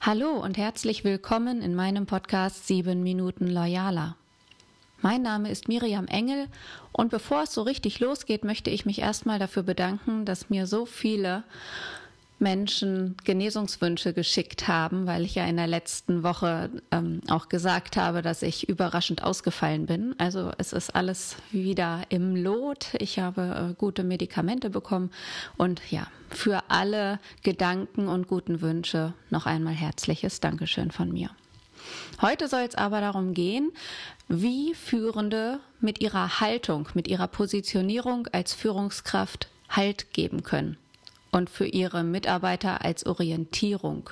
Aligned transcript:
Hallo 0.00 0.30
und 0.30 0.56
herzlich 0.56 1.02
willkommen 1.02 1.60
in 1.60 1.74
meinem 1.74 2.06
Podcast 2.06 2.68
7 2.68 3.02
Minuten 3.02 3.48
Loyaler. 3.48 4.14
Mein 5.02 5.22
Name 5.22 5.50
ist 5.50 5.66
Miriam 5.66 6.06
Engel 6.06 6.46
und 6.92 7.10
bevor 7.10 7.42
es 7.42 7.52
so 7.52 7.62
richtig 7.62 7.98
losgeht, 7.98 8.44
möchte 8.44 8.70
ich 8.70 8.86
mich 8.86 9.00
erstmal 9.00 9.40
dafür 9.40 9.64
bedanken, 9.64 10.24
dass 10.24 10.50
mir 10.50 10.68
so 10.68 10.86
viele 10.86 11.42
Menschen 12.38 13.16
Genesungswünsche 13.24 14.12
geschickt 14.12 14.68
haben, 14.68 15.06
weil 15.06 15.24
ich 15.24 15.34
ja 15.34 15.44
in 15.46 15.56
der 15.56 15.66
letzten 15.66 16.22
Woche 16.22 16.70
ähm, 16.90 17.20
auch 17.28 17.48
gesagt 17.48 17.96
habe, 17.96 18.22
dass 18.22 18.42
ich 18.42 18.68
überraschend 18.68 19.22
ausgefallen 19.22 19.86
bin. 19.86 20.14
Also 20.18 20.52
es 20.58 20.72
ist 20.72 20.94
alles 20.94 21.36
wieder 21.50 22.02
im 22.10 22.36
Lot. 22.36 22.94
Ich 22.98 23.18
habe 23.18 23.70
äh, 23.70 23.74
gute 23.74 24.04
Medikamente 24.04 24.70
bekommen 24.70 25.10
und 25.56 25.80
ja, 25.90 26.06
für 26.30 26.62
alle 26.68 27.18
Gedanken 27.42 28.08
und 28.08 28.28
guten 28.28 28.60
Wünsche 28.60 29.14
noch 29.30 29.46
einmal 29.46 29.74
herzliches 29.74 30.40
Dankeschön 30.40 30.90
von 30.90 31.12
mir. 31.12 31.30
Heute 32.20 32.48
soll 32.48 32.62
es 32.62 32.74
aber 32.74 33.00
darum 33.00 33.34
gehen, 33.34 33.72
wie 34.28 34.74
Führende 34.74 35.60
mit 35.80 36.00
ihrer 36.00 36.40
Haltung, 36.40 36.88
mit 36.94 37.08
ihrer 37.08 37.28
Positionierung 37.28 38.26
als 38.32 38.52
Führungskraft 38.52 39.48
Halt 39.70 40.14
geben 40.14 40.42
können 40.42 40.78
und 41.38 41.48
für 41.48 41.66
ihre 41.66 42.02
Mitarbeiter 42.02 42.84
als 42.84 43.06
Orientierung 43.06 44.10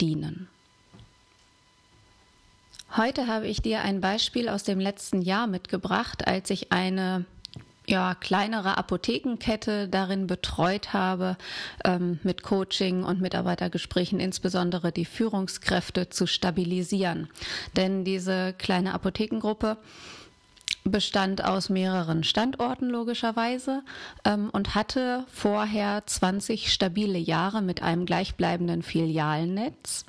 dienen. 0.00 0.48
Heute 2.96 3.26
habe 3.26 3.48
ich 3.48 3.62
dir 3.62 3.80
ein 3.80 4.00
Beispiel 4.00 4.48
aus 4.48 4.62
dem 4.62 4.78
letzten 4.78 5.22
Jahr 5.22 5.46
mitgebracht, 5.46 6.26
als 6.26 6.50
ich 6.50 6.70
eine 6.72 7.24
ja, 7.88 8.14
kleinere 8.14 8.76
Apothekenkette 8.76 9.88
darin 9.88 10.26
betreut 10.26 10.92
habe, 10.92 11.36
ähm, 11.84 12.18
mit 12.22 12.42
Coaching 12.42 13.04
und 13.04 13.20
Mitarbeitergesprächen 13.20 14.20
insbesondere 14.20 14.92
die 14.92 15.04
Führungskräfte 15.04 16.10
zu 16.10 16.26
stabilisieren. 16.26 17.28
Denn 17.76 18.04
diese 18.04 18.54
kleine 18.58 18.92
Apothekengruppe 18.92 19.78
bestand 20.90 21.44
aus 21.44 21.68
mehreren 21.68 22.24
Standorten 22.24 22.88
logischerweise 22.88 23.82
ähm, 24.24 24.50
und 24.52 24.74
hatte 24.74 25.24
vorher 25.32 26.02
20 26.06 26.72
stabile 26.72 27.18
Jahre 27.18 27.62
mit 27.62 27.82
einem 27.82 28.06
gleichbleibenden 28.06 28.82
Filialnetz 28.82 30.04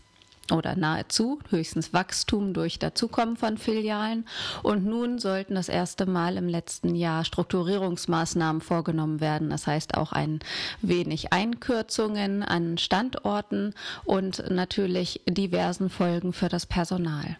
oder 0.51 0.75
nahezu, 0.75 1.39
höchstens 1.49 1.93
Wachstum 1.93 2.53
durch 2.53 2.79
Dazukommen 2.79 3.37
von 3.37 3.57
Filialen. 3.57 4.25
Und 4.63 4.85
nun 4.85 5.19
sollten 5.19 5.55
das 5.55 5.69
erste 5.69 6.05
Mal 6.05 6.37
im 6.37 6.47
letzten 6.47 6.95
Jahr 6.95 7.25
Strukturierungsmaßnahmen 7.25 8.61
vorgenommen 8.61 9.19
werden. 9.19 9.49
Das 9.49 9.67
heißt 9.67 9.95
auch 9.97 10.13
ein 10.13 10.39
wenig 10.81 11.33
Einkürzungen 11.33 12.43
an 12.43 12.77
Standorten 12.77 13.73
und 14.05 14.49
natürlich 14.49 15.21
diversen 15.27 15.89
Folgen 15.89 16.33
für 16.33 16.49
das 16.49 16.65
Personal. 16.65 17.37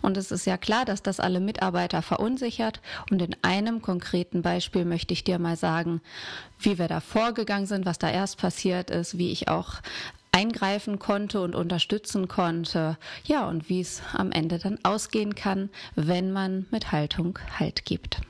Und 0.00 0.16
es 0.16 0.30
ist 0.30 0.46
ja 0.46 0.56
klar, 0.56 0.84
dass 0.84 1.02
das 1.02 1.20
alle 1.20 1.40
Mitarbeiter 1.40 2.02
verunsichert. 2.02 2.80
Und 3.10 3.22
in 3.22 3.36
einem 3.42 3.82
konkreten 3.82 4.42
Beispiel 4.42 4.84
möchte 4.84 5.12
ich 5.14 5.24
dir 5.24 5.38
mal 5.38 5.56
sagen, 5.56 6.00
wie 6.58 6.78
wir 6.78 6.88
da 6.88 7.00
vorgegangen 7.00 7.66
sind, 7.66 7.86
was 7.86 7.98
da 7.98 8.10
erst 8.10 8.38
passiert 8.38 8.90
ist, 8.90 9.18
wie 9.18 9.32
ich 9.32 9.48
auch 9.48 9.74
eingreifen 10.32 10.98
konnte 10.98 11.40
und 11.42 11.54
unterstützen 11.54 12.26
konnte. 12.26 12.96
Ja, 13.24 13.46
und 13.46 13.68
wie 13.68 13.80
es 13.80 14.02
am 14.14 14.32
Ende 14.32 14.58
dann 14.58 14.78
ausgehen 14.82 15.34
kann, 15.34 15.70
wenn 15.94 16.32
man 16.32 16.66
mit 16.70 16.90
Haltung 16.90 17.38
Halt 17.58 17.84
gibt. 17.84 18.20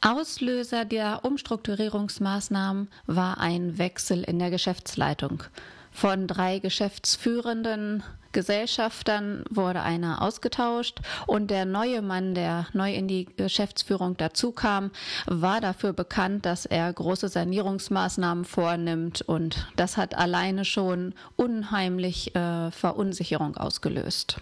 Auslöser 0.00 0.84
der 0.84 1.24
Umstrukturierungsmaßnahmen 1.24 2.88
war 3.06 3.38
ein 3.38 3.78
Wechsel 3.78 4.24
in 4.24 4.38
der 4.38 4.50
Geschäftsleitung. 4.50 5.44
Von 5.92 6.26
drei 6.26 6.58
geschäftsführenden 6.58 8.02
Gesellschaftern 8.32 9.44
wurde 9.50 9.82
einer 9.82 10.22
ausgetauscht 10.22 11.00
und 11.26 11.50
der 11.50 11.64
neue 11.64 12.02
Mann, 12.02 12.34
der 12.34 12.66
neu 12.72 12.92
in 12.92 13.08
die 13.08 13.26
Geschäftsführung 13.36 14.16
dazukam, 14.16 14.90
war 15.26 15.60
dafür 15.60 15.92
bekannt, 15.92 16.46
dass 16.46 16.66
er 16.66 16.92
große 16.92 17.28
Sanierungsmaßnahmen 17.28 18.44
vornimmt 18.44 19.22
und 19.22 19.66
das 19.76 19.96
hat 19.96 20.14
alleine 20.14 20.64
schon 20.64 21.14
unheimlich 21.36 22.34
äh, 22.34 22.70
Verunsicherung 22.70 23.56
ausgelöst. 23.56 24.40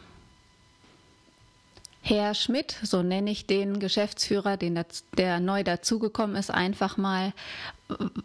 Herr 2.10 2.34
Schmidt, 2.34 2.74
so 2.82 3.04
nenne 3.04 3.30
ich 3.30 3.46
den 3.46 3.78
Geschäftsführer, 3.78 4.56
den, 4.56 4.82
der 5.16 5.38
neu 5.38 5.62
dazugekommen 5.62 6.34
ist, 6.34 6.50
einfach 6.50 6.96
mal, 6.96 7.32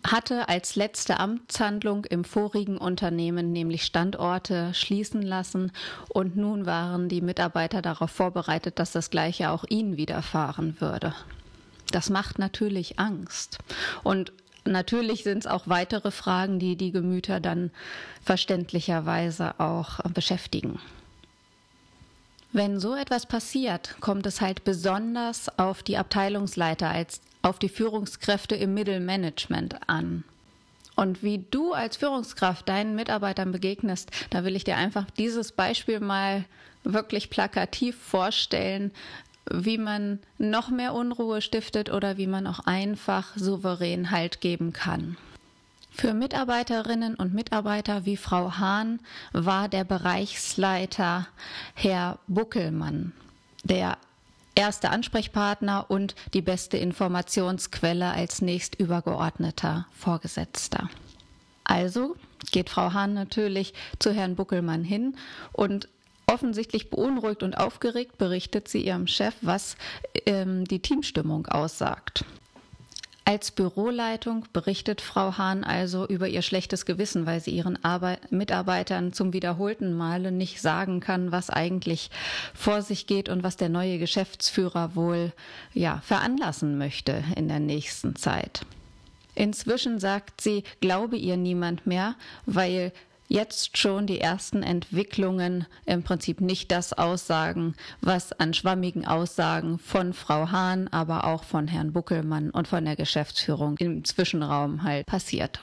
hatte 0.03 0.49
als 0.49 0.75
letzte 0.75 1.19
Amtshandlung 1.19 2.03
im 2.05 2.23
vorigen 2.23 2.79
Unternehmen 2.79 3.51
nämlich 3.51 3.83
Standorte 3.83 4.73
schließen 4.73 5.21
lassen 5.21 5.71
und 6.09 6.35
nun 6.35 6.65
waren 6.65 7.09
die 7.09 7.21
Mitarbeiter 7.21 7.83
darauf 7.83 8.09
vorbereitet, 8.09 8.79
dass 8.79 8.91
das 8.91 9.11
gleiche 9.11 9.51
auch 9.51 9.65
ihnen 9.69 9.97
widerfahren 9.97 10.81
würde. 10.81 11.13
Das 11.91 12.09
macht 12.09 12.39
natürlich 12.39 12.97
Angst. 12.97 13.59
Und 14.03 14.33
natürlich 14.65 15.23
sind 15.23 15.39
es 15.39 15.47
auch 15.47 15.67
weitere 15.67 16.09
Fragen, 16.09 16.57
die 16.57 16.75
die 16.75 16.91
Gemüter 16.91 17.39
dann 17.39 17.69
verständlicherweise 18.23 19.59
auch 19.59 19.99
beschäftigen. 20.11 20.79
Wenn 22.55 22.79
so 22.79 22.95
etwas 22.95 23.25
passiert, 23.25 23.97
kommt 23.99 24.25
es 24.25 24.39
halt 24.39 24.63
besonders 24.63 25.59
auf 25.59 25.83
die 25.83 25.97
Abteilungsleiter 25.97 26.87
als 26.87 27.19
auf 27.41 27.59
die 27.59 27.67
Führungskräfte 27.67 28.55
im 28.55 28.73
Mittelmanagement 28.73 29.89
an. 29.89 30.23
Und 30.95 31.21
wie 31.21 31.43
du 31.51 31.73
als 31.73 31.97
Führungskraft 31.97 32.69
deinen 32.69 32.95
Mitarbeitern 32.95 33.51
begegnest, 33.51 34.09
da 34.29 34.45
will 34.45 34.55
ich 34.55 34.63
dir 34.63 34.77
einfach 34.77 35.03
dieses 35.17 35.51
Beispiel 35.51 35.99
mal 35.99 36.45
wirklich 36.85 37.29
plakativ 37.29 37.97
vorstellen, 37.97 38.91
wie 39.51 39.77
man 39.77 40.19
noch 40.37 40.69
mehr 40.69 40.93
Unruhe 40.93 41.41
stiftet 41.41 41.91
oder 41.91 42.15
wie 42.15 42.27
man 42.27 42.47
auch 42.47 42.59
einfach 42.59 43.35
souverän 43.35 44.11
Halt 44.11 44.39
geben 44.39 44.71
kann. 44.71 45.17
Für 45.97 46.13
Mitarbeiterinnen 46.13 47.15
und 47.15 47.33
Mitarbeiter 47.33 48.05
wie 48.05 48.17
Frau 48.17 48.57
Hahn 48.57 48.99
war 49.31 49.69
der 49.69 49.85
Bereichsleiter 49.85 51.27
Herr 51.73 52.19
Buckelmann 52.27 53.13
der 53.63 53.97
erste 54.55 54.89
Ansprechpartner 54.89 55.85
und 55.87 56.13
die 56.33 56.41
beste 56.41 56.75
Informationsquelle 56.75 58.11
als 58.11 58.41
nächst 58.41 58.75
übergeordneter 58.75 59.87
Vorgesetzter. 59.97 60.89
Also 61.63 62.17
geht 62.51 62.69
Frau 62.69 62.91
Hahn 62.91 63.13
natürlich 63.13 63.73
zu 63.97 64.11
Herrn 64.11 64.35
Buckelmann 64.35 64.83
hin 64.83 65.15
und 65.53 65.87
offensichtlich 66.27 66.89
beunruhigt 66.89 67.41
und 67.41 67.57
aufgeregt 67.57 68.17
berichtet 68.17 68.67
sie 68.67 68.85
ihrem 68.85 69.07
Chef, 69.07 69.33
was 69.41 69.77
ähm, 70.25 70.65
die 70.65 70.81
Teamstimmung 70.81 71.47
aussagt. 71.47 72.25
Als 73.27 73.49
Büroleitung 73.49 74.45
berichtet 74.53 75.01
Frau 75.01 75.39
Hahn 75.39 75.63
also 75.63 76.07
über 76.07 76.27
ihr 76.27 76.43
schlechtes 76.43 76.85
Gewissen, 76.85 77.25
weil 77.25 77.39
sie 77.39 77.49
ihren 77.49 77.83
Arbeit 77.83 78.31
Mitarbeitern 78.31 79.13
zum 79.13 79.33
wiederholten 79.33 79.93
Male 79.93 80.31
nicht 80.31 80.61
sagen 80.61 80.99
kann, 80.99 81.31
was 81.31 81.49
eigentlich 81.49 82.11
vor 82.53 82.83
sich 82.83 83.07
geht 83.07 83.27
und 83.27 83.41
was 83.41 83.57
der 83.57 83.69
neue 83.69 83.97
Geschäftsführer 83.97 84.95
wohl 84.95 85.33
ja 85.73 86.03
veranlassen 86.05 86.77
möchte 86.77 87.23
in 87.35 87.47
der 87.47 87.59
nächsten 87.59 88.15
Zeit. 88.15 88.61
Inzwischen 89.33 89.99
sagt 89.99 90.39
sie, 90.39 90.63
glaube 90.79 91.17
ihr 91.17 91.35
niemand 91.35 91.87
mehr, 91.87 92.13
weil 92.45 92.91
jetzt 93.27 93.77
schon 93.77 94.07
die 94.07 94.21
ersten 94.21 94.63
Entwicklungen 94.63 95.65
im 95.85 96.03
Prinzip 96.03 96.41
nicht 96.41 96.71
das 96.71 96.93
aussagen, 96.93 97.75
was 98.01 98.31
an 98.33 98.53
schwammigen 98.53 99.05
Aussagen 99.05 99.79
von 99.79 100.13
Frau 100.13 100.51
Hahn, 100.51 100.87
aber 100.89 101.25
auch 101.25 101.43
von 101.43 101.67
Herrn 101.67 101.93
Buckelmann 101.93 102.49
und 102.51 102.67
von 102.67 102.85
der 102.85 102.95
Geschäftsführung 102.95 103.77
im 103.79 104.05
Zwischenraum 104.05 104.83
halt 104.83 105.05
passiert. 105.05 105.59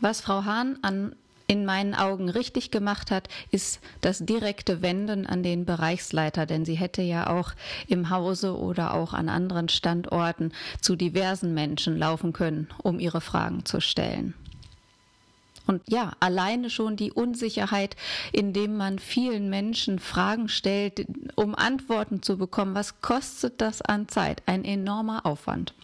Was 0.00 0.20
Frau 0.20 0.44
Hahn 0.44 0.78
an 0.82 1.14
in 1.50 1.64
meinen 1.64 1.96
Augen 1.96 2.28
richtig 2.28 2.70
gemacht 2.70 3.10
hat, 3.10 3.28
ist 3.50 3.80
das 4.02 4.24
direkte 4.24 4.82
Wenden 4.82 5.26
an 5.26 5.42
den 5.42 5.64
Bereichsleiter, 5.64 6.46
denn 6.46 6.64
sie 6.64 6.76
hätte 6.76 7.02
ja 7.02 7.26
auch 7.26 7.54
im 7.88 8.08
Hause 8.08 8.56
oder 8.56 8.94
auch 8.94 9.14
an 9.14 9.28
anderen 9.28 9.68
Standorten 9.68 10.52
zu 10.80 10.94
diversen 10.94 11.52
Menschen 11.52 11.98
laufen 11.98 12.32
können, 12.32 12.68
um 12.84 13.00
ihre 13.00 13.20
Fragen 13.20 13.64
zu 13.64 13.80
stellen. 13.80 14.34
Und 15.66 15.82
ja, 15.88 16.12
alleine 16.20 16.70
schon 16.70 16.96
die 16.96 17.12
Unsicherheit, 17.12 17.96
indem 18.32 18.76
man 18.76 18.98
vielen 18.98 19.50
Menschen 19.50 19.98
Fragen 19.98 20.48
stellt, 20.48 21.06
um 21.36 21.54
Antworten 21.54 22.22
zu 22.22 22.38
bekommen, 22.38 22.74
was 22.74 23.00
kostet 23.00 23.60
das 23.60 23.82
an 23.82 24.08
Zeit? 24.08 24.42
Ein 24.46 24.64
enormer 24.64 25.26
Aufwand. 25.26 25.74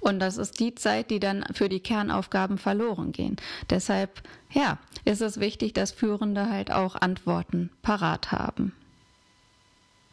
Und 0.00 0.18
das 0.18 0.36
ist 0.36 0.58
die 0.58 0.74
Zeit, 0.74 1.10
die 1.10 1.20
dann 1.20 1.44
für 1.52 1.68
die 1.68 1.80
Kernaufgaben 1.80 2.58
verloren 2.58 3.12
gehen. 3.12 3.36
Deshalb, 3.70 4.22
ja, 4.50 4.78
ist 5.04 5.22
es 5.22 5.38
wichtig, 5.38 5.74
dass 5.74 5.92
Führende 5.92 6.50
halt 6.50 6.72
auch 6.72 6.96
Antworten 6.96 7.70
parat 7.82 8.32
haben. 8.32 8.72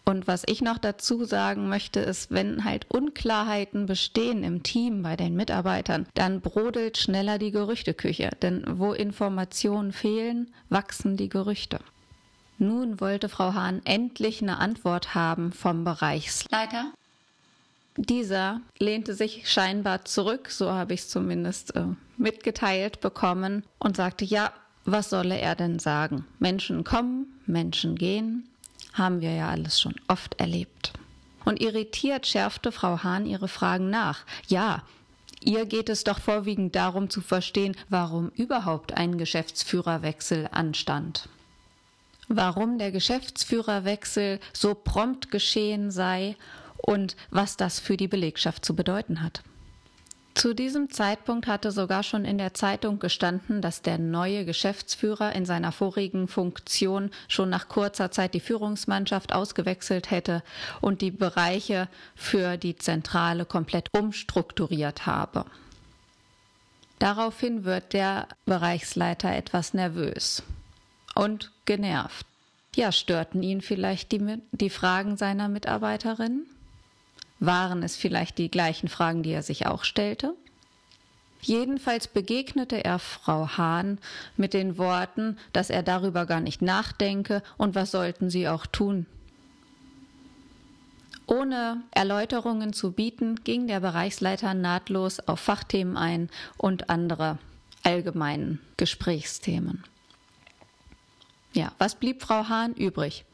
Und 0.09 0.25
was 0.25 0.41
ich 0.47 0.63
noch 0.63 0.79
dazu 0.79 1.23
sagen 1.23 1.69
möchte, 1.69 1.99
ist, 1.99 2.31
wenn 2.31 2.63
halt 2.63 2.89
Unklarheiten 2.89 3.85
bestehen 3.85 4.43
im 4.43 4.63
Team 4.63 5.03
bei 5.03 5.15
den 5.15 5.35
Mitarbeitern, 5.35 6.07
dann 6.15 6.41
brodelt 6.41 6.97
schneller 6.97 7.37
die 7.37 7.51
Gerüchteküche. 7.51 8.31
Denn 8.41 8.63
wo 8.67 8.93
Informationen 8.93 9.93
fehlen, 9.93 10.51
wachsen 10.69 11.15
die 11.15 11.29
Gerüchte. 11.29 11.79
Nun 12.57 12.99
wollte 12.99 13.29
Frau 13.29 13.53
Hahn 13.53 13.81
endlich 13.85 14.41
eine 14.41 14.57
Antwort 14.57 15.13
haben 15.13 15.51
vom 15.51 15.83
Bereichsleiter. 15.83 16.91
Dieser 17.95 18.61
lehnte 18.79 19.13
sich 19.13 19.47
scheinbar 19.47 20.05
zurück, 20.05 20.49
so 20.49 20.71
habe 20.71 20.95
ich 20.95 21.01
es 21.01 21.09
zumindest 21.09 21.75
äh, 21.75 21.83
mitgeteilt 22.17 22.99
bekommen, 22.99 23.63
und 23.77 23.95
sagte, 23.95 24.25
ja, 24.25 24.53
was 24.85 25.11
solle 25.11 25.37
er 25.37 25.53
denn 25.53 25.77
sagen? 25.77 26.25
Menschen 26.39 26.83
kommen, 26.83 27.27
Menschen 27.45 27.95
gehen, 27.95 28.49
haben 28.93 29.21
wir 29.21 29.33
ja 29.33 29.49
alles 29.49 29.79
schon 29.79 29.95
oft 30.07 30.39
erlebt. 30.39 30.93
Und 31.45 31.61
irritiert 31.61 32.27
schärfte 32.27 32.71
Frau 32.71 33.03
Hahn 33.03 33.25
ihre 33.25 33.47
Fragen 33.47 33.89
nach. 33.89 34.25
Ja, 34.47 34.83
ihr 35.41 35.65
geht 35.65 35.89
es 35.89 36.03
doch 36.03 36.19
vorwiegend 36.19 36.75
darum 36.75 37.09
zu 37.09 37.21
verstehen, 37.21 37.75
warum 37.87 38.29
überhaupt 38.29 38.93
ein 38.93 39.17
Geschäftsführerwechsel 39.17 40.49
anstand. 40.51 41.29
Warum 42.27 42.77
der 42.77 42.91
Geschäftsführerwechsel 42.91 44.39
so 44.53 44.75
prompt 44.75 45.31
geschehen 45.31 45.89
sei 45.89 46.35
und 46.77 47.15
was 47.31 47.57
das 47.57 47.79
für 47.79 47.97
die 47.97 48.07
Belegschaft 48.07 48.63
zu 48.63 48.75
bedeuten 48.75 49.23
hat. 49.23 49.41
Zu 50.35 50.53
diesem 50.53 50.89
Zeitpunkt 50.89 51.47
hatte 51.47 51.71
sogar 51.71 52.03
schon 52.03 52.23
in 52.23 52.37
der 52.37 52.53
Zeitung 52.53 52.99
gestanden, 52.99 53.61
dass 53.61 53.81
der 53.81 53.97
neue 53.97 54.45
Geschäftsführer 54.45 55.33
in 55.35 55.45
seiner 55.45 55.71
vorigen 55.71 56.27
Funktion 56.27 57.11
schon 57.27 57.49
nach 57.49 57.67
kurzer 57.67 58.11
Zeit 58.11 58.33
die 58.33 58.39
Führungsmannschaft 58.39 59.33
ausgewechselt 59.33 60.11
hätte 60.11 60.43
und 60.79 61.01
die 61.01 61.11
Bereiche 61.11 61.89
für 62.15 62.57
die 62.57 62.77
Zentrale 62.77 63.45
komplett 63.45 63.89
umstrukturiert 63.93 65.05
habe. 65.05 65.45
Daraufhin 66.99 67.63
wird 67.63 67.93
der 67.93 68.27
Bereichsleiter 68.45 69.33
etwas 69.35 69.73
nervös 69.73 70.43
und 71.15 71.51
genervt. 71.65 72.25
Ja, 72.75 72.91
störten 72.91 73.41
ihn 73.41 73.61
vielleicht 73.61 74.11
die, 74.11 74.37
die 74.51 74.69
Fragen 74.69 75.17
seiner 75.17 75.49
Mitarbeiterin? 75.49 76.45
Waren 77.39 77.83
es 77.83 77.95
vielleicht 77.95 78.37
die 78.37 78.51
gleichen 78.51 78.89
Fragen, 78.89 79.23
die 79.23 79.31
er 79.31 79.43
sich 79.43 79.65
auch 79.65 79.83
stellte? 79.83 80.33
Jedenfalls 81.41 82.07
begegnete 82.07 82.83
er 82.83 82.99
Frau 82.99 83.47
Hahn 83.57 83.97
mit 84.35 84.53
den 84.53 84.77
Worten, 84.77 85.37
dass 85.53 85.69
er 85.69 85.83
darüber 85.83 86.25
gar 86.25 86.41
nicht 86.41 86.61
nachdenke 86.61 87.41
und 87.57 87.75
was 87.75 87.91
sollten 87.91 88.29
sie 88.29 88.49
auch 88.49 88.65
tun. 88.65 89.05
Ohne 91.27 91.81
Erläuterungen 91.91 92.73
zu 92.73 92.91
bieten, 92.91 93.35
ging 93.43 93.67
der 93.67 93.79
Bereichsleiter 93.79 94.53
nahtlos 94.53 95.19
auf 95.19 95.39
Fachthemen 95.39 95.95
ein 95.95 96.29
und 96.57 96.89
andere 96.89 97.37
allgemeinen 97.83 98.59
Gesprächsthemen. 98.77 99.83
Ja, 101.53 101.71
was 101.77 101.95
blieb 101.95 102.21
Frau 102.21 102.49
Hahn 102.49 102.73
übrig? 102.73 103.25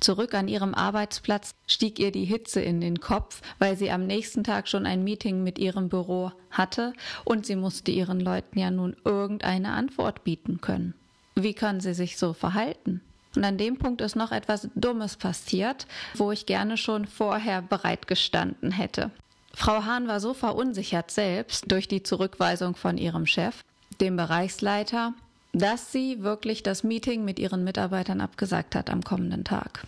Zurück 0.00 0.34
an 0.34 0.48
ihrem 0.48 0.74
Arbeitsplatz 0.74 1.54
stieg 1.66 1.98
ihr 1.98 2.12
die 2.12 2.24
Hitze 2.24 2.60
in 2.60 2.80
den 2.80 3.00
Kopf, 3.00 3.40
weil 3.58 3.76
sie 3.76 3.90
am 3.90 4.06
nächsten 4.06 4.44
Tag 4.44 4.68
schon 4.68 4.86
ein 4.86 5.04
Meeting 5.04 5.42
mit 5.42 5.58
ihrem 5.58 5.88
Büro 5.88 6.32
hatte 6.50 6.92
und 7.24 7.46
sie 7.46 7.56
musste 7.56 7.90
ihren 7.90 8.20
Leuten 8.20 8.58
ja 8.58 8.70
nun 8.70 8.96
irgendeine 9.04 9.72
Antwort 9.72 10.24
bieten 10.24 10.60
können. 10.60 10.94
Wie 11.34 11.54
kann 11.54 11.80
sie 11.80 11.94
sich 11.94 12.18
so 12.18 12.32
verhalten? 12.32 13.00
Und 13.34 13.44
an 13.44 13.58
dem 13.58 13.78
Punkt 13.78 14.00
ist 14.00 14.14
noch 14.14 14.30
etwas 14.30 14.68
Dummes 14.74 15.16
passiert, 15.16 15.86
wo 16.14 16.30
ich 16.30 16.46
gerne 16.46 16.76
schon 16.76 17.06
vorher 17.06 17.62
bereitgestanden 17.62 18.70
hätte. 18.70 19.10
Frau 19.54 19.84
Hahn 19.84 20.08
war 20.08 20.20
so 20.20 20.34
verunsichert 20.34 21.10
selbst 21.10 21.70
durch 21.70 21.88
die 21.88 22.02
Zurückweisung 22.02 22.76
von 22.76 22.98
ihrem 22.98 23.26
Chef, 23.26 23.64
dem 24.00 24.16
Bereichsleiter 24.16 25.14
dass 25.54 25.92
sie 25.92 26.22
wirklich 26.22 26.62
das 26.62 26.84
Meeting 26.84 27.24
mit 27.24 27.38
ihren 27.38 27.64
Mitarbeitern 27.64 28.20
abgesagt 28.20 28.74
hat 28.74 28.90
am 28.90 29.02
kommenden 29.02 29.44
Tag. 29.44 29.86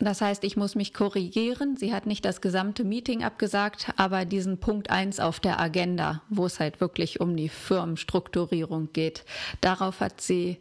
Das 0.00 0.20
heißt, 0.20 0.42
ich 0.42 0.56
muss 0.56 0.74
mich 0.74 0.92
korrigieren. 0.92 1.76
Sie 1.76 1.94
hat 1.94 2.06
nicht 2.06 2.24
das 2.24 2.40
gesamte 2.40 2.82
Meeting 2.82 3.22
abgesagt, 3.22 3.92
aber 3.96 4.24
diesen 4.24 4.58
Punkt 4.58 4.90
1 4.90 5.20
auf 5.20 5.38
der 5.38 5.60
Agenda, 5.60 6.22
wo 6.28 6.44
es 6.44 6.58
halt 6.58 6.80
wirklich 6.80 7.20
um 7.20 7.36
die 7.36 7.48
Firmenstrukturierung 7.48 8.88
geht. 8.92 9.24
Darauf 9.60 10.00
hat 10.00 10.20
sie 10.20 10.58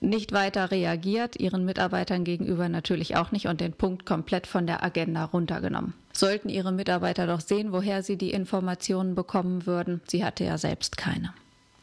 nicht 0.00 0.30
weiter 0.30 0.70
reagiert, 0.70 1.34
ihren 1.34 1.64
Mitarbeitern 1.64 2.22
gegenüber 2.22 2.68
natürlich 2.68 3.16
auch 3.16 3.32
nicht 3.32 3.48
und 3.48 3.60
den 3.60 3.72
Punkt 3.72 4.06
komplett 4.06 4.46
von 4.46 4.68
der 4.68 4.84
Agenda 4.84 5.24
runtergenommen. 5.24 5.94
Sollten 6.12 6.48
ihre 6.48 6.70
Mitarbeiter 6.70 7.26
doch 7.26 7.40
sehen, 7.40 7.72
woher 7.72 8.04
sie 8.04 8.16
die 8.16 8.30
Informationen 8.30 9.16
bekommen 9.16 9.66
würden. 9.66 10.00
Sie 10.06 10.24
hatte 10.24 10.44
ja 10.44 10.58
selbst 10.58 10.96
keine. 10.96 11.34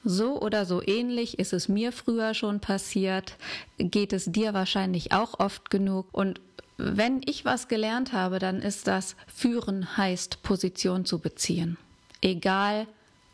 So 0.09 0.39
oder 0.39 0.65
so 0.65 0.81
ähnlich 0.81 1.38
ist 1.38 1.51
es 1.51 1.68
mir 1.68 1.92
früher 1.92 2.33
schon 2.33 2.62
passiert, 2.62 3.36
geht 3.77 4.13
es 4.13 4.24
dir 4.24 4.54
wahrscheinlich 4.54 5.12
auch 5.12 5.38
oft 5.38 5.69
genug. 5.69 6.07
Und 6.13 6.39
wenn 6.77 7.21
ich 7.25 7.44
was 7.44 7.68
gelernt 7.68 8.13
habe, 8.13 8.39
dann 8.39 8.62
ist 8.62 8.88
das, 8.88 9.18
führen 9.27 9.98
heißt 9.98 10.44
Position 10.44 11.04
zu 11.04 11.19
beziehen. 11.19 11.75
Egal 12.21 12.88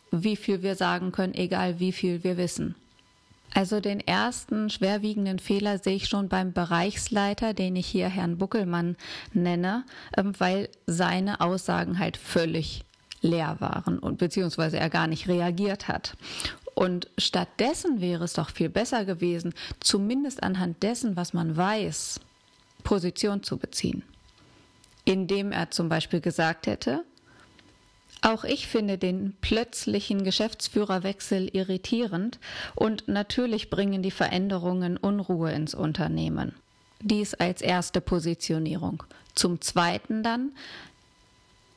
wie 0.09 0.35
viel 0.35 0.63
wir 0.63 0.73
sagen 0.73 1.11
können, 1.11 1.35
egal 1.35 1.79
wie 1.79 1.91
viel 1.91 2.23
wir 2.23 2.37
wissen. 2.37 2.73
Also 3.53 3.79
den 3.79 3.99
ersten 3.99 4.71
schwerwiegenden 4.71 5.37
Fehler 5.37 5.77
sehe 5.77 5.97
ich 5.97 6.07
schon 6.07 6.27
beim 6.27 6.53
Bereichsleiter, 6.53 7.53
den 7.53 7.75
ich 7.75 7.85
hier 7.85 8.09
Herrn 8.09 8.39
Buckelmann 8.39 8.95
nenne, 9.31 9.83
ähm, 10.17 10.33
weil 10.39 10.69
seine 10.87 11.39
Aussagen 11.39 11.99
halt 11.99 12.17
völlig 12.17 12.83
leer 13.21 13.57
waren 13.59 13.99
und 13.99 14.17
beziehungsweise 14.17 14.77
er 14.79 14.89
gar 14.89 15.07
nicht 15.07 15.27
reagiert 15.27 15.87
hat. 15.87 16.15
Und 16.75 17.07
stattdessen 17.17 18.01
wäre 18.01 18.23
es 18.23 18.33
doch 18.33 18.49
viel 18.49 18.69
besser 18.69 19.05
gewesen, 19.05 19.53
zumindest 19.79 20.41
anhand 20.41 20.81
dessen, 20.83 21.15
was 21.15 21.33
man 21.33 21.55
weiß, 21.55 22.19
Position 22.83 23.43
zu 23.43 23.57
beziehen. 23.57 24.03
Indem 25.05 25.51
er 25.51 25.71
zum 25.71 25.89
Beispiel 25.89 26.21
gesagt 26.21 26.67
hätte, 26.67 27.03
auch 28.21 28.45
ich 28.45 28.67
finde 28.67 28.97
den 28.97 29.35
plötzlichen 29.41 30.23
Geschäftsführerwechsel 30.23 31.49
irritierend 31.51 32.39
und 32.73 33.07
natürlich 33.09 33.69
bringen 33.69 34.01
die 34.01 34.11
Veränderungen 34.11 34.95
Unruhe 34.95 35.51
ins 35.51 35.75
Unternehmen. 35.75 36.53
Dies 37.01 37.33
als 37.33 37.61
erste 37.61 37.99
Positionierung. 37.99 39.03
Zum 39.35 39.59
Zweiten 39.59 40.23
dann, 40.23 40.53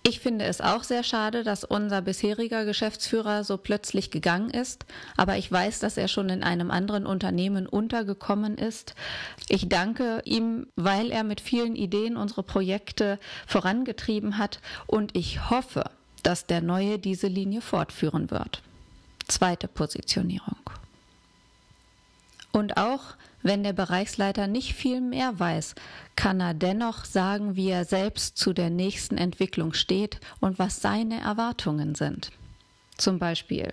ich 0.07 0.21
finde 0.21 0.45
es 0.45 0.61
auch 0.61 0.85
sehr 0.85 1.03
schade, 1.03 1.43
dass 1.43 1.65
unser 1.65 2.01
bisheriger 2.01 2.65
Geschäftsführer 2.65 3.43
so 3.43 3.57
plötzlich 3.57 4.13
gegangen 4.13 4.51
ist, 4.51 4.87
aber 5.17 5.37
ich 5.37 5.51
weiß, 5.51 5.81
dass 5.81 5.97
er 5.97 6.07
schon 6.07 6.29
in 6.29 6.45
einem 6.45 6.71
anderen 6.71 7.07
Unternehmen 7.07 7.67
untergekommen 7.67 8.57
ist. 8.57 8.95
Ich 9.49 9.69
danke 9.69 10.23
ihm, 10.25 10.69
weil 10.77 11.11
er 11.11 11.25
mit 11.25 11.41
vielen 11.41 11.75
Ideen 11.75 12.17
unsere 12.17 12.45
Projekte 12.45 13.19
vorangetrieben 13.49 14.39
hat 14.39 14.61
und 14.87 15.17
ich 15.17 15.51
hoffe, 15.51 15.91
dass 16.23 16.47
der 16.47 16.61
Neue 16.61 17.01
diese 17.01 17.27
Linie 17.27 17.61
fortführen 17.61 18.31
wird. 18.31 18.63
Zweite 19.27 19.67
Positionierung. 19.67 20.59
Und 22.53 22.77
auch 22.77 23.17
wenn 23.47 23.63
der 23.63 23.73
Bereichsleiter 23.73 24.49
nicht 24.49 24.75
viel 24.75 25.01
mehr 25.01 25.39
weiß, 25.39 25.77
kann 26.17 26.41
er 26.41 26.53
dennoch 26.53 27.05
sagen, 27.05 27.55
wie 27.55 27.71
er 27.71 27.85
selbst 27.85 28.37
zu 28.37 28.53
der 28.53 28.71
nächsten 28.71 29.17
Entwicklung 29.17 29.73
steht 29.73 30.19
und 30.41 30.59
was 30.59 30.83
seine 30.83 31.21
Erwartungen 31.21 31.95
sind. 31.95 32.33
Zum 32.97 33.21
Beispiel, 33.21 33.73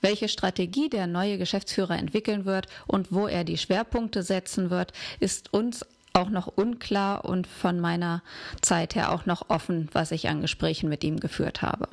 welche 0.00 0.28
Strategie 0.28 0.88
der 0.88 1.08
neue 1.08 1.36
Geschäftsführer 1.36 1.98
entwickeln 1.98 2.44
wird 2.44 2.68
und 2.86 3.10
wo 3.10 3.26
er 3.26 3.42
die 3.42 3.58
Schwerpunkte 3.58 4.22
setzen 4.22 4.70
wird, 4.70 4.92
ist 5.18 5.52
uns 5.52 5.84
auch 6.12 6.28
noch 6.28 6.46
unklar 6.46 7.24
und 7.24 7.46
von 7.48 7.80
meiner 7.80 8.22
Zeit 8.60 8.94
her 8.94 9.10
auch 9.10 9.26
noch 9.26 9.48
offen, 9.50 9.88
was 9.92 10.12
ich 10.12 10.28
an 10.28 10.42
Gesprächen 10.42 10.88
mit 10.88 11.02
ihm 11.02 11.18
geführt 11.18 11.62
habe. 11.62 11.88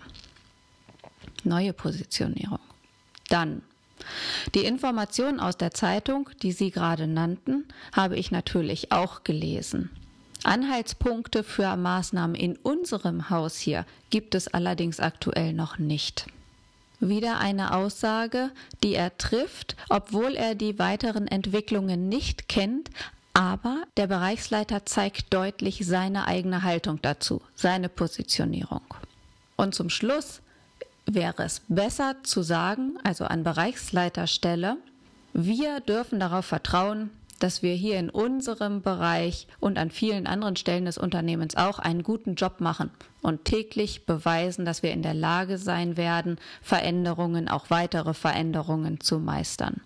Neue 1.44 1.74
Positionierung. 1.74 2.60
Dann 3.30 3.62
die 4.56 4.66
Informationen 4.66 5.40
aus 5.40 5.58
der 5.58 5.72
Zeitung, 5.72 6.30
die 6.42 6.52
Sie 6.52 6.72
gerade 6.72 7.08
nannten, 7.08 7.66
habe 7.94 8.18
ich 8.18 8.32
natürlich 8.32 8.92
auch 8.92 9.24
gelesen. 9.24 9.90
Anhaltspunkte 10.44 11.44
für 11.44 11.76
Maßnahmen 11.76 12.36
in 12.36 12.56
unserem 12.58 13.30
Haus 13.30 13.58
hier 13.58 13.86
gibt 14.10 14.36
es 14.36 14.48
allerdings 14.48 15.00
aktuell 15.00 15.54
noch 15.54 15.78
nicht. 15.78 16.28
Wieder 17.02 17.40
eine 17.40 17.74
Aussage, 17.74 18.52
die 18.84 18.96
er 18.96 19.18
trifft, 19.18 19.76
obwohl 19.90 20.36
er 20.36 20.56
die 20.56 20.80
weiteren 20.80 21.28
Entwicklungen 21.28 22.10
nicht 22.10 22.50
kennt, 22.50 22.90
aber 23.34 23.84
der 23.96 24.08
Bereichsleiter 24.08 24.86
zeigt 24.86 25.34
deutlich 25.34 25.86
seine 25.86 26.28
eigene 26.28 26.64
Haltung 26.64 27.02
dazu, 27.02 27.42
seine 27.56 27.88
Positionierung. 27.88 28.82
Und 29.56 29.76
zum 29.76 29.90
Schluss 29.90 30.42
wäre 31.14 31.44
es 31.44 31.62
besser 31.68 32.16
zu 32.24 32.42
sagen, 32.42 32.98
also 33.04 33.26
an 33.26 33.44
Bereichsleiterstelle, 33.44 34.78
wir 35.34 35.80
dürfen 35.80 36.20
darauf 36.20 36.46
vertrauen, 36.46 37.12
dass 37.40 37.64
wir 37.64 37.74
hier 37.74 37.98
in 37.98 38.10
unserem 38.10 38.82
Bereich 38.82 39.48
und 39.60 39.78
an 39.78 39.92
vielen 39.92 40.28
anderen 40.28 40.56
Stellen 40.56 40.86
des 40.86 40.98
Unternehmens 40.98 41.56
auch 41.56 41.80
einen 41.80 42.04
guten 42.04 42.36
Job 42.36 42.60
machen 42.60 42.92
und 43.22 43.46
täglich 43.46 44.06
beweisen, 44.06 44.66
dass 44.66 44.84
wir 44.84 44.92
in 44.92 45.04
der 45.04 45.14
Lage 45.14 45.58
sein 45.58 45.98
werden, 45.98 46.38
Veränderungen, 46.62 47.48
auch 47.48 47.70
weitere 47.70 48.14
Veränderungen 48.14 49.00
zu 49.00 49.20
meistern. 49.20 49.82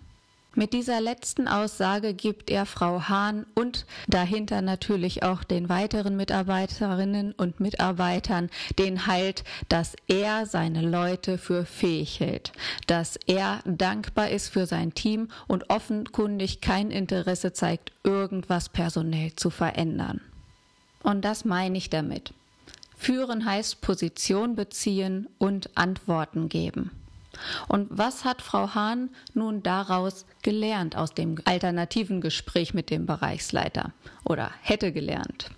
Mit 0.56 0.72
dieser 0.72 1.00
letzten 1.00 1.48
Aussage 1.48 2.14
gibt 2.14 2.48
er 2.48 2.64
Frau 2.64 3.08
Hahn 3.08 3.44
und 3.54 3.86
dahinter 4.06 4.62
natürlich 4.62 5.24
auch 5.24 5.42
den 5.42 5.68
weiteren 5.68 6.16
Mitarbeiterinnen 6.16 7.32
und 7.32 7.58
Mitarbeitern 7.58 8.50
den 8.78 9.08
Halt, 9.08 9.42
dass 9.68 9.96
er 10.06 10.46
seine 10.46 10.82
Leute 10.82 11.38
für 11.38 11.64
fähig 11.64 12.20
hält, 12.20 12.52
dass 12.86 13.18
er 13.26 13.60
dankbar 13.64 14.30
ist 14.30 14.48
für 14.48 14.66
sein 14.66 14.94
Team 14.94 15.28
und 15.48 15.70
offenkundig 15.70 16.60
kein 16.60 16.92
Interesse 16.92 17.52
zeigt, 17.52 17.90
irgendwas 18.04 18.68
personell 18.68 19.34
zu 19.34 19.50
verändern. 19.50 20.20
Und 21.02 21.24
das 21.24 21.44
meine 21.44 21.76
ich 21.76 21.90
damit. 21.90 22.32
Führen 22.96 23.44
heißt 23.44 23.80
Position 23.80 24.54
beziehen 24.54 25.28
und 25.38 25.76
Antworten 25.76 26.48
geben. 26.48 26.92
Und 27.68 27.88
was 27.90 28.24
hat 28.24 28.42
Frau 28.42 28.74
Hahn 28.74 29.10
nun 29.32 29.62
daraus 29.62 30.26
gelernt 30.42 30.96
aus 30.96 31.14
dem 31.14 31.36
alternativen 31.44 32.20
Gespräch 32.20 32.74
mit 32.74 32.90
dem 32.90 33.06
Bereichsleiter 33.06 33.92
oder 34.24 34.50
hätte 34.62 34.92
gelernt? 34.92 35.50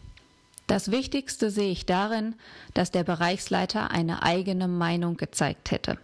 Das 0.67 0.91
Wichtigste 0.91 1.51
sehe 1.51 1.71
ich 1.71 1.87
darin, 1.87 2.35
dass 2.75 2.91
der 2.91 3.05
Bereichsleiter 3.05 3.91
eine 3.91 4.23
eigene 4.23 4.67
Meinung 4.67 5.17
gezeigt 5.17 5.71
hätte 5.71 5.99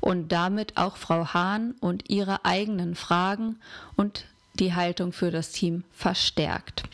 und 0.00 0.30
damit 0.30 0.76
auch 0.76 0.96
Frau 0.96 1.34
Hahn 1.34 1.74
und 1.80 2.08
ihre 2.08 2.44
eigenen 2.44 2.94
Fragen 2.94 3.58
und 3.96 4.26
die 4.54 4.74
Haltung 4.74 5.12
für 5.12 5.30
das 5.30 5.50
Team 5.50 5.82
verstärkt. 5.92 6.84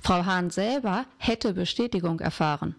Frau 0.00 0.24
Hahn 0.24 0.50
selber 0.50 1.04
hätte 1.18 1.52
Bestätigung 1.52 2.20
erfahren 2.20 2.74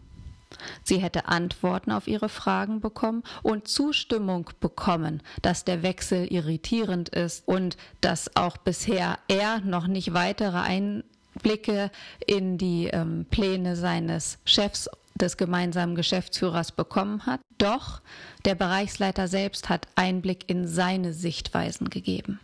Sie 0.83 0.97
hätte 0.97 1.27
Antworten 1.27 1.91
auf 1.91 2.07
ihre 2.07 2.29
Fragen 2.29 2.79
bekommen 2.79 3.23
und 3.41 3.67
Zustimmung 3.67 4.49
bekommen, 4.59 5.21
dass 5.41 5.65
der 5.65 5.83
Wechsel 5.83 6.27
irritierend 6.31 7.09
ist 7.09 7.47
und 7.47 7.77
dass 8.01 8.35
auch 8.35 8.57
bisher 8.57 9.19
er 9.27 9.59
noch 9.61 9.87
nicht 9.87 10.13
weitere 10.13 10.57
Einblicke 10.57 11.91
in 12.25 12.57
die 12.57 12.87
ähm, 12.87 13.25
Pläne 13.29 13.75
seines 13.75 14.37
Chefs 14.45 14.89
des 15.15 15.37
gemeinsamen 15.37 15.95
Geschäftsführers 15.95 16.71
bekommen 16.71 17.25
hat. 17.25 17.39
Doch 17.57 18.01
der 18.45 18.55
Bereichsleiter 18.55 19.27
selbst 19.27 19.69
hat 19.69 19.87
Einblick 19.95 20.49
in 20.49 20.67
seine 20.67 21.13
Sichtweisen 21.13 21.89
gegeben. 21.89 22.39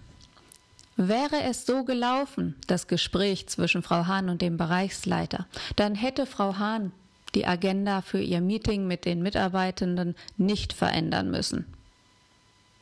Wäre 1.01 1.43
es 1.43 1.65
so 1.65 1.85
gelaufen, 1.85 2.55
das 2.67 2.87
Gespräch 2.87 3.47
zwischen 3.47 3.83
Frau 3.83 4.05
Hahn 4.07 4.27
und 4.27 4.41
dem 4.41 4.57
Bereichsleiter, 4.57 5.47
dann 5.77 5.95
hätte 5.95 6.25
Frau 6.25 6.57
Hahn 6.57 6.91
die 7.35 7.45
Agenda 7.45 8.01
für 8.01 8.21
ihr 8.21 8.41
Meeting 8.41 8.87
mit 8.87 9.05
den 9.05 9.21
Mitarbeitenden 9.21 10.15
nicht 10.37 10.73
verändern 10.73 11.29
müssen. 11.29 11.65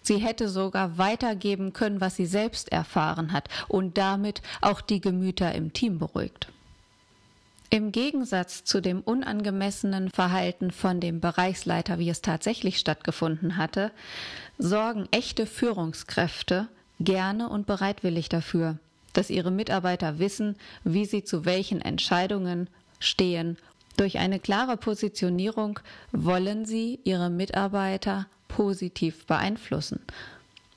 Sie 0.02 0.18
hätte 0.18 0.48
sogar 0.48 0.98
weitergeben 0.98 1.74
können, 1.74 2.00
was 2.00 2.16
sie 2.16 2.26
selbst 2.26 2.72
erfahren 2.72 3.34
hat 3.34 3.50
und 3.68 3.98
damit 3.98 4.42
auch 4.62 4.80
die 4.80 5.02
Gemüter 5.02 5.54
im 5.54 5.74
Team 5.74 6.00
beruhigt. 6.00 6.48
Im 7.70 7.92
Gegensatz 7.92 8.64
zu 8.64 8.82
dem 8.82 9.02
unangemessenen 9.02 10.10
Verhalten 10.10 10.72
von 10.72 11.02
dem 11.02 11.20
Bereichsleiter, 11.20 12.00
wie 12.00 12.10
es 12.10 12.22
tatsächlich 12.22 12.80
stattgefunden 12.80 13.58
hatte, 13.58 13.92
sorgen 14.58 15.10
echte 15.12 15.46
Führungskräfte 15.46 16.70
gerne 17.02 17.50
und 17.50 17.68
bereitwillig 17.68 18.30
dafür, 18.30 18.78
dass 19.12 19.30
ihre 19.30 19.52
Mitarbeiter 19.52 20.20
wissen, 20.20 20.56
wie 20.86 21.04
sie 21.04 21.26
zu 21.26 21.44
welchen 21.44 21.82
Entscheidungen 21.82 22.70
stehen 23.00 23.58
durch 23.98 24.20
eine 24.20 24.40
klare 24.40 24.78
Positionierung 24.78 25.80
wollen 26.12 26.66
Sie 26.66 27.00
Ihre 27.04 27.30
Mitarbeiter 27.30 28.28
positiv 28.48 29.26
beeinflussen. 29.26 30.00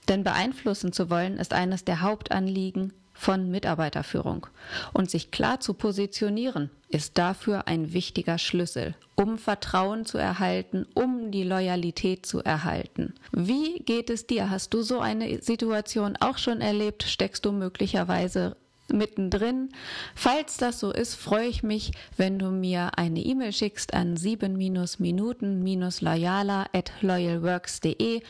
Denn 0.09 0.25
beeinflussen 0.25 0.93
zu 0.93 1.09
wollen 1.09 1.37
ist 1.37 1.53
eines 1.53 1.85
der 1.85 2.01
Hauptanliegen 2.01 2.93
von 3.21 3.51
Mitarbeiterführung. 3.51 4.47
Und 4.95 5.11
sich 5.11 5.31
klar 5.31 5.61
zu 5.61 5.75
positionieren 5.75 6.71
ist 6.89 7.19
dafür 7.19 7.69
ein 7.69 7.93
wichtiger 7.93 8.39
Schlüssel, 8.39 8.95
um 9.15 9.37
Vertrauen 9.37 10.07
zu 10.07 10.17
erhalten, 10.17 10.87
um 10.95 11.31
die 11.31 11.45
Loyalität 11.45 12.25
zu 12.25 12.43
erhalten. 12.43 13.15
Wie 13.31 13.81
geht 13.81 14.09
es 14.09 14.27
dir? 14.27 14.49
Hast 14.49 14.73
du 14.73 14.81
so 14.81 15.01
eine 15.01 15.43
Situation 15.43 16.17
auch 16.19 16.39
schon 16.39 16.63
erlebt? 16.63 17.03
Steckst 17.03 17.45
du 17.45 17.53
möglicherweise 17.53 18.57
mittendrin. 18.93 19.71
Falls 20.15 20.57
das 20.57 20.81
so 20.81 20.91
ist, 20.93 21.15
freue 21.15 21.49
ich 21.49 21.63
mich, 21.63 21.93
wenn 22.17 22.39
du 22.39 22.51
mir 22.51 22.99
eine 22.99 23.21
E-Mail 23.21 23.53
schickst 23.53 23.93
an 23.95 24.17
7-Minuten-Loyala 24.17 26.67
at 26.73 26.93
loyalworks.de 27.01 28.23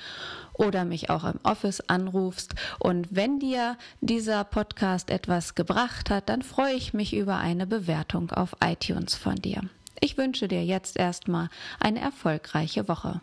oder 0.55 0.85
mich 0.85 1.11
auch 1.11 1.25
im 1.25 1.41
Office 1.43 1.81
anrufst. 1.81 2.55
Und 2.79 3.09
wenn 3.11 3.39
dir 3.39 3.77
dieser 4.01 4.45
Podcast 4.45 5.11
etwas 5.11 5.55
gebracht 5.55 6.11
hat, 6.11 6.29
dann 6.29 6.43
freue 6.43 6.75
ich 6.75 6.93
mich 6.93 7.17
über 7.17 7.39
eine 7.39 7.67
Bewertung 7.67 8.31
auf 8.31 8.55
iTunes 8.63 9.15
von 9.15 9.37
dir. 9.37 9.63
Ich 10.01 10.19
wünsche 10.19 10.49
dir 10.49 10.65
jetzt 10.65 10.99
erstmal 10.99 11.49
eine 11.79 12.01
erfolgreiche 12.01 12.89
Woche 12.89 13.21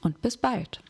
und 0.00 0.20
bis 0.22 0.36
bald. 0.36 0.80